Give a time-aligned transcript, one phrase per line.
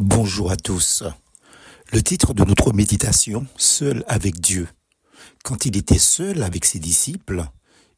[0.00, 1.02] Bonjour à tous.
[1.92, 4.68] Le titre de notre méditation, Seul avec Dieu.
[5.42, 7.42] Quand il était seul avec ses disciples,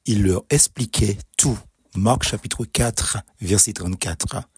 [0.06, 1.58] il leur expliquait tout.
[1.94, 4.48] Marc chapitre 4, verset 34.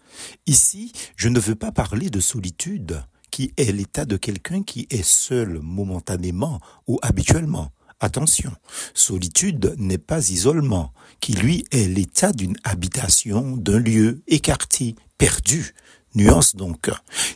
[0.47, 5.03] Ici, je ne veux pas parler de solitude, qui est l'état de quelqu'un qui est
[5.03, 7.73] seul momentanément ou habituellement.
[7.99, 8.53] Attention,
[8.93, 15.73] solitude n'est pas isolement, qui lui est l'état d'une habitation, d'un lieu écarté, perdu,
[16.15, 16.91] Nuance donc,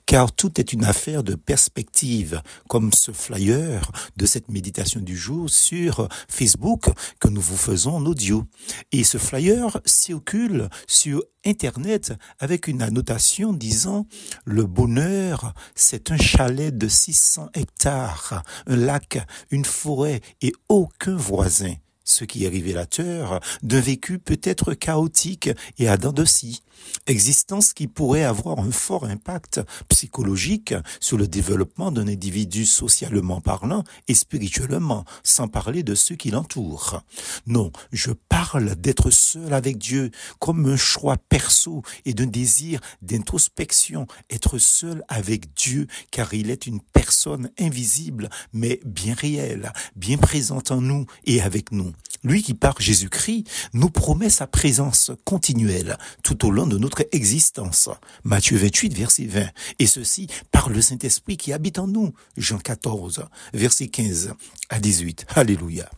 [0.05, 5.49] car tout est une affaire de perspective, comme ce flyer de cette méditation du jour
[5.49, 6.85] sur Facebook
[7.19, 8.43] que nous vous faisons en audio.
[8.91, 14.05] Et ce flyer circule sur Internet avec une annotation disant
[14.45, 21.73] le bonheur, c'est un chalet de 600 hectares, un lac, une forêt et aucun voisin
[22.07, 26.63] ce qui est révélateur d'un vécu peut-être chaotique et à dents de scie.
[27.07, 33.83] Existence qui pourrait avoir un fort impact psychologique sur le développement d'un individu socialement parlant
[34.07, 37.03] et spirituellement, sans parler de ceux qui l'entourent.
[37.45, 44.07] Non, je parle d'être seul avec Dieu comme un choix perso et d'un désir d'introspection,
[44.29, 50.71] être seul avec Dieu car il est une personne invisible mais bien réelle, bien présente
[50.71, 51.93] en nous et avec nous.
[52.23, 57.89] Lui qui par Jésus-Christ nous promet sa présence continuelle tout au long de notre existence.
[58.23, 59.47] Matthieu 28, verset 20.
[59.79, 62.13] Et ceci par le Saint-Esprit qui habite en nous.
[62.35, 64.33] Jean 14, verset 15
[64.69, 65.25] à 18.
[65.35, 65.89] Alléluia.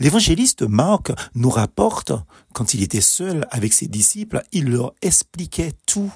[0.00, 2.12] L'évangéliste Marc nous rapporte,
[2.52, 6.12] quand il était seul avec ses disciples, il leur expliquait tout.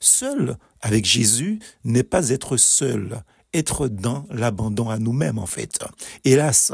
[0.00, 3.22] Seul avec Jésus n'est pas être seul,
[3.52, 5.84] être dans l'abandon à nous-mêmes en fait.
[6.24, 6.72] Hélas,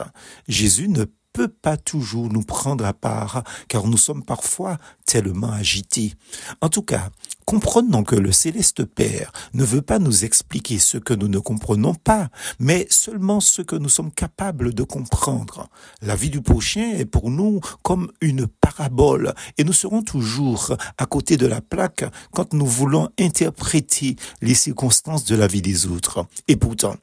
[0.49, 1.05] Jésus ne
[1.41, 6.13] peut pas toujours nous prendre à part, car nous sommes parfois tellement agités.
[6.61, 7.09] En tout cas,
[7.47, 11.95] comprenons que le céleste Père ne veut pas nous expliquer ce que nous ne comprenons
[11.95, 15.71] pas, mais seulement ce que nous sommes capables de comprendre.
[16.03, 21.07] La vie du prochain est pour nous comme une parabole, et nous serons toujours à
[21.07, 26.27] côté de la plaque quand nous voulons interpréter les circonstances de la vie des autres.
[26.49, 26.97] Et pourtant,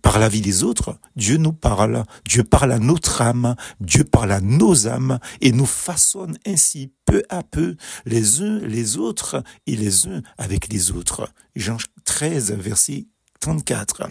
[0.00, 4.32] par la vie des autres, Dieu nous parle, Dieu parle à notre âme, Dieu parle
[4.32, 7.76] à nos âmes et nous façonne ainsi peu à peu
[8.06, 11.28] les uns les autres et les uns avec les autres.
[11.56, 13.06] Jean 13, verset
[13.42, 14.08] 34.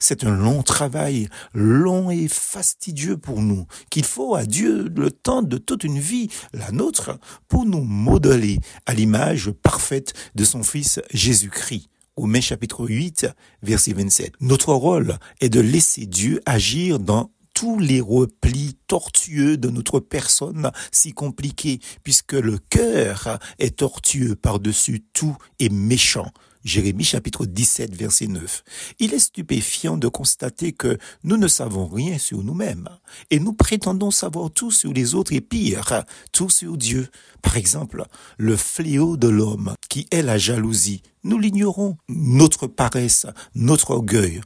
[0.00, 5.42] C'est un long travail, long et fastidieux pour nous, qu'il faut à Dieu le temps
[5.42, 7.16] de toute une vie, la nôtre,
[7.46, 11.91] pour nous modeler à l'image parfaite de son Fils Jésus-Christ.
[12.16, 13.26] Romains chapitre 8,
[13.62, 14.34] verset 27.
[14.40, 20.72] Notre rôle est de laisser Dieu agir dans tous les replis tortueux de notre personne
[20.90, 26.30] si compliqués, puisque le cœur est tortueux par-dessus tout et méchant.
[26.64, 28.62] Jérémie chapitre 17 verset 9.
[29.00, 32.88] Il est stupéfiant de constater que nous ne savons rien sur nous-mêmes
[33.30, 37.08] et nous prétendons savoir tout sur les autres et pire, tout sur Dieu.
[37.42, 38.04] Par exemple,
[38.38, 41.02] le fléau de l'homme qui est la jalousie.
[41.24, 41.96] Nous l'ignorons.
[42.08, 44.40] Notre paresse, notre orgueil,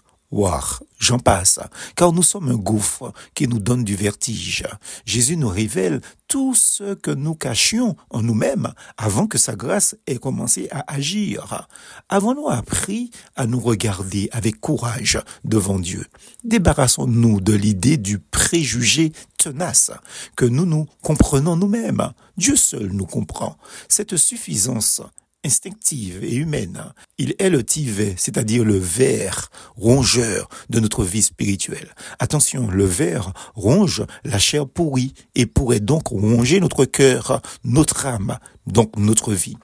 [0.98, 1.60] J'en passe,
[1.94, 4.64] car nous sommes un gouffre qui nous donne du vertige.
[5.04, 10.18] Jésus nous révèle tout ce que nous cachions en nous-mêmes avant que sa grâce ait
[10.18, 11.68] commencé à agir.
[12.08, 16.04] Avons-nous appris à nous regarder avec courage devant Dieu?
[16.44, 19.92] Débarrassons-nous de l'idée du préjugé tenace
[20.36, 22.12] que nous nous comprenons nous-mêmes.
[22.36, 23.56] Dieu seul nous comprend.
[23.88, 25.02] Cette suffisance
[25.46, 26.92] instinctive et humaine.
[27.18, 31.94] Il est le tivet, c'est-à-dire le ver rongeur de notre vie spirituelle.
[32.18, 38.38] Attention, le ver ronge la chair pourrie et pourrait donc ronger notre cœur, notre âme,
[38.66, 39.56] donc notre vie.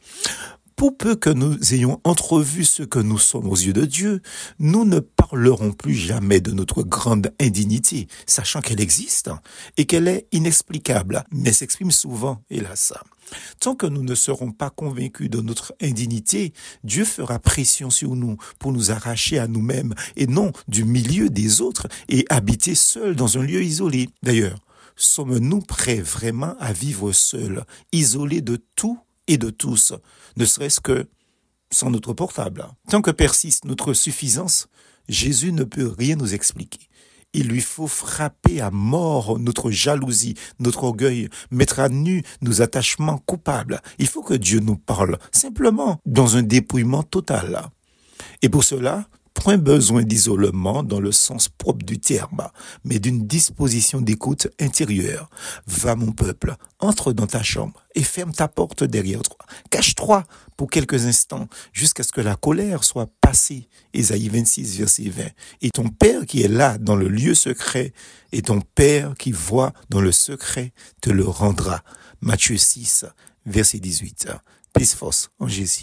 [0.82, 4.20] Pour peu que nous ayons entrevu ce que nous sommes aux yeux de Dieu,
[4.58, 9.30] nous ne parlerons plus jamais de notre grande indignité, sachant qu'elle existe
[9.76, 12.94] et qu'elle est inexplicable, mais s'exprime souvent, hélas.
[13.60, 18.36] Tant que nous ne serons pas convaincus de notre indignité, Dieu fera pression sur nous
[18.58, 23.38] pour nous arracher à nous-mêmes et non du milieu des autres et habiter seuls dans
[23.38, 24.08] un lieu isolé.
[24.24, 24.58] D'ailleurs,
[24.96, 29.94] sommes-nous prêts vraiment à vivre seuls, isolés de tout et de tous,
[30.36, 31.08] ne serait-ce que
[31.70, 32.66] sans notre portable.
[32.88, 34.68] Tant que persiste notre suffisance,
[35.08, 36.88] Jésus ne peut rien nous expliquer.
[37.34, 43.18] Il lui faut frapper à mort notre jalousie, notre orgueil, mettre à nu nos attachements
[43.18, 43.80] coupables.
[43.98, 47.70] Il faut que Dieu nous parle, simplement, dans un dépouillement total.
[48.42, 49.06] Et pour cela,
[49.42, 52.48] point besoin d'isolement dans le sens propre du terme,
[52.84, 55.28] mais d'une disposition d'écoute intérieure.
[55.66, 59.38] Va mon peuple, entre dans ta chambre et ferme ta porte derrière toi.
[59.68, 60.22] Cache-toi
[60.56, 63.68] pour quelques instants jusqu'à ce que la colère soit passée.
[63.92, 65.24] Ésaïe 26, verset 20.
[65.62, 67.92] Et ton Père qui est là dans le lieu secret
[68.30, 71.82] et ton Père qui voit dans le secret te le rendra.
[72.20, 73.06] Matthieu 6,
[73.44, 74.28] verset 18.
[74.72, 75.80] Peace force en Jésus.